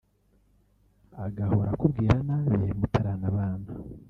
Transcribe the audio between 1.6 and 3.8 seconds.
akubwira nabi mutaranabana